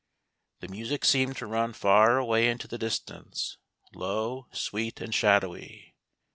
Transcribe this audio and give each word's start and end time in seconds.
The 0.61 0.67
music 0.67 1.05
seemed 1.05 1.37
to 1.37 1.45
run 1.45 1.73
far 1.73 2.17
away 2.17 2.49
into 2.49 2.67
the 2.67 2.79
distance, 2.79 3.59
low, 3.93 4.47
sweet 4.51 4.99
and 4.99 5.13
shadowy. 5.13 5.93